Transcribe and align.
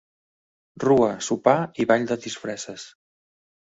Rua, 0.83 1.09
sopar 1.29 1.55
i 1.83 1.87
ball 1.91 2.09
de 2.13 2.19
disfresses. 2.27 2.87